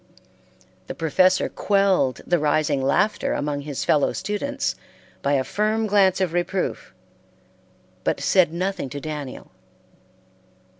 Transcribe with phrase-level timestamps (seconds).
[0.87, 4.73] The professor quelled the rising laughter among his fellow students
[5.21, 6.91] by a firm glance of reproof,
[8.03, 9.51] but said nothing to Daniel.